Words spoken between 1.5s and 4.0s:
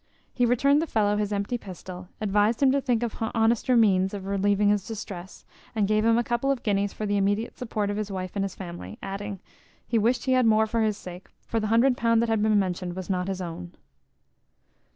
pistol, advised him to think of honester